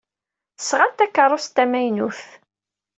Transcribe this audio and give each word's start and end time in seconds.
Tesɣa-d 0.57 0.95
takeṛṛust 0.99 1.53
tamaynut. 1.55 2.19